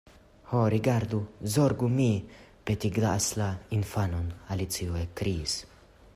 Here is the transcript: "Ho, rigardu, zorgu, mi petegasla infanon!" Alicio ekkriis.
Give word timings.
"Ho, 0.51 0.61
rigardu, 0.73 1.19
zorgu, 1.55 1.89
mi 1.99 2.07
petegasla 2.71 3.51
infanon!" 3.81 4.35
Alicio 4.57 5.01
ekkriis. 5.05 5.61